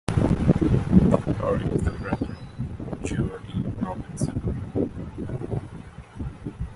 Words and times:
Torrie 1.37 1.67
is 1.75 1.83
the 1.83 1.91
brother 1.91 2.35
of 2.91 3.03
Geordie 3.03 3.71
Robertson. 3.83 5.69